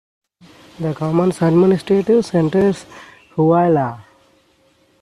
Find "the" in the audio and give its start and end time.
0.79-0.95